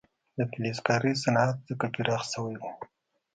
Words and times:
د 0.37 0.39
فلزکارۍ 0.51 1.13
صنعت 1.23 1.55
ځکه 1.69 1.85
پراخ 1.95 2.23
شوی 2.33 2.55
و. 2.61 2.63